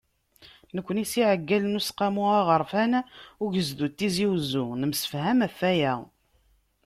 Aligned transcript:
Nekkni 0.75 1.05
s 1.11 1.13
yiɛeggalen 1.19 1.73
n 1.75 1.79
Useqqamu 1.79 2.23
Aɣerfan 2.39 2.91
n 3.01 3.07
Ugezdu 3.43 3.87
n 3.89 3.93
Tizi 3.97 4.25
Uzzu, 4.33 4.65
nemsefham 4.81 5.39
ɣef 5.43 5.59
waya. 5.61 5.93